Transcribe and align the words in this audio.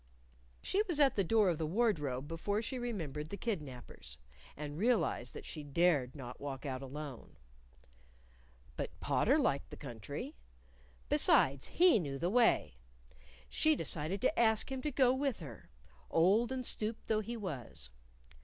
_She 0.63 0.81
was 0.87 0.99
at 0.99 1.15
the 1.15 1.23
door 1.23 1.47
of 1.51 1.59
the 1.59 1.67
wardrobe 1.67 2.27
before 2.27 2.59
she 2.63 2.79
remembered 2.79 3.29
the 3.29 3.37
kidnapers, 3.37 4.17
and 4.57 4.79
realized 4.79 5.35
that 5.35 5.45
she 5.45 5.61
dared 5.61 6.15
not 6.15 6.41
walk 6.41 6.65
out 6.65 6.81
alone. 6.81 7.35
But 8.75 8.99
Potter 8.99 9.37
liked 9.37 9.69
the 9.69 9.77
country. 9.77 10.33
Besides, 11.07 11.67
he 11.67 11.99
knew 11.99 12.17
the 12.17 12.31
way. 12.31 12.73
She 13.47 13.75
decided 13.75 14.21
to 14.21 14.39
ask 14.39 14.71
him 14.71 14.81
to 14.81 14.91
go 14.91 15.13
with 15.13 15.37
her 15.39 15.69
old 16.09 16.51
and 16.51 16.65
stooped 16.65 17.05
though 17.05 17.21
he 17.21 17.37
was. 17.37 17.91